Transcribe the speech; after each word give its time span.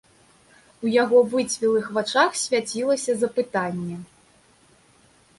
У 0.85 0.89
яго 0.91 1.17
выцвілых 1.33 1.85
вачах 1.97 2.31
свяцілася 2.43 3.15
запытанне. 3.25 3.99